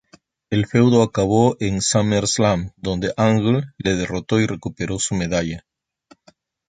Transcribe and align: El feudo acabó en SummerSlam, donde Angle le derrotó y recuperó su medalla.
El 0.49 0.65
feudo 0.65 1.03
acabó 1.03 1.57
en 1.59 1.79
SummerSlam, 1.79 2.71
donde 2.75 3.13
Angle 3.17 3.65
le 3.77 3.93
derrotó 3.95 4.39
y 4.39 4.47
recuperó 4.47 4.97
su 4.97 5.13
medalla. 5.13 5.67